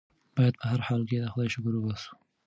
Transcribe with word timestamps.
بايد 0.35 0.53
په 0.59 0.65
هر 0.71 0.79
حال 0.87 1.01
کې 1.09 1.17
د 1.23 1.25
خدای 1.33 1.49
شکر 1.53 1.73
وباسو. 1.75 2.11